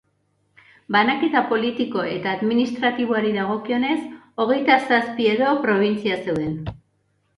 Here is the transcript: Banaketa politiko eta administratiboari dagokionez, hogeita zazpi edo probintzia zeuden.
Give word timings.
Banaketa 0.93 1.43
politiko 1.51 2.05
eta 2.13 2.33
administratiboari 2.39 3.35
dagokionez, 3.37 3.99
hogeita 4.45 4.81
zazpi 4.91 5.29
edo 5.37 5.53
probintzia 5.67 6.19
zeuden. 6.25 6.61